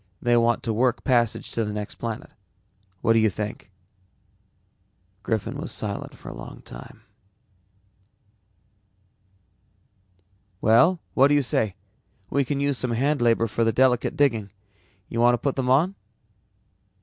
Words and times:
They 0.19 0.35
want 0.35 0.63
to 0.63 0.73
work 0.73 1.03
passage 1.03 1.51
to 1.51 1.63
the 1.63 1.71
next 1.71 1.93
planet. 1.99 2.33
What 3.01 3.13
do 3.13 3.19
you 3.19 3.29
think?" 3.29 3.69
Griffin 5.21 5.57
was 5.59 5.71
silent 5.71 6.15
for 6.15 6.29
a 6.29 6.33
long 6.33 6.63
time. 6.63 7.03
"Well, 10.59 10.99
what 11.13 11.27
do 11.27 11.35
you 11.35 11.43
say? 11.43 11.75
We 12.31 12.43
can 12.43 12.59
use 12.59 12.79
some 12.79 12.93
hand 12.93 13.21
labor 13.21 13.45
for 13.45 13.63
the 13.63 13.71
delicate 13.71 14.17
digging. 14.17 14.49
Want 15.11 15.35
to 15.35 15.37
put 15.37 15.55
them 15.55 15.69
on?" 15.69 15.93